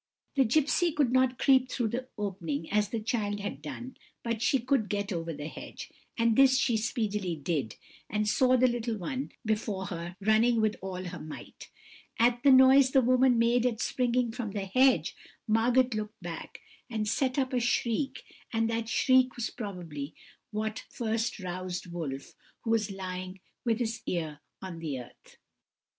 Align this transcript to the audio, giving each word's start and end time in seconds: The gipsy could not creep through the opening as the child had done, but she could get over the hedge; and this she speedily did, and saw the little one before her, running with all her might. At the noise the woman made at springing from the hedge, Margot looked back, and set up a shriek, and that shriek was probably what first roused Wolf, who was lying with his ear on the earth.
The 0.33 0.45
gipsy 0.45 0.91
could 0.93 1.11
not 1.11 1.37
creep 1.37 1.69
through 1.69 1.89
the 1.89 2.07
opening 2.17 2.71
as 2.73 2.89
the 2.89 2.99
child 2.99 3.39
had 3.39 3.61
done, 3.61 3.97
but 4.23 4.41
she 4.41 4.57
could 4.57 4.89
get 4.89 5.13
over 5.13 5.31
the 5.31 5.47
hedge; 5.47 5.91
and 6.17 6.35
this 6.35 6.57
she 6.57 6.75
speedily 6.75 7.35
did, 7.35 7.75
and 8.09 8.27
saw 8.27 8.57
the 8.57 8.65
little 8.65 8.97
one 8.97 9.31
before 9.45 9.85
her, 9.93 10.15
running 10.19 10.59
with 10.59 10.75
all 10.81 11.03
her 11.03 11.19
might. 11.19 11.69
At 12.17 12.41
the 12.41 12.49
noise 12.51 12.89
the 12.93 13.01
woman 13.01 13.37
made 13.37 13.63
at 13.63 13.79
springing 13.79 14.31
from 14.31 14.53
the 14.53 14.65
hedge, 14.65 15.15
Margot 15.47 15.89
looked 15.93 16.19
back, 16.19 16.61
and 16.89 17.07
set 17.07 17.37
up 17.37 17.53
a 17.53 17.59
shriek, 17.59 18.23
and 18.51 18.67
that 18.71 18.89
shriek 18.89 19.35
was 19.35 19.51
probably 19.51 20.15
what 20.49 20.83
first 20.89 21.39
roused 21.39 21.91
Wolf, 21.91 22.33
who 22.63 22.71
was 22.71 22.89
lying 22.89 23.39
with 23.63 23.77
his 23.77 24.01
ear 24.07 24.39
on 24.63 24.79
the 24.79 24.99
earth. 24.99 25.37